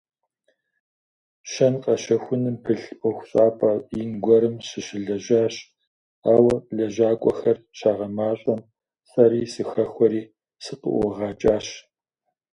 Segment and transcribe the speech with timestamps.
[1.51, 5.55] Щэн-къэщэхуным пылъ ӏуэхущӏапӏэ ин гуэрым сыщылэжьащ,
[6.33, 8.59] ауэ, лэжьакӀуэхэр щагъэмащӀэм,
[9.09, 10.21] сэри сыхэхуэри,
[10.63, 11.65] сыкъыӀуагъэкӀащ.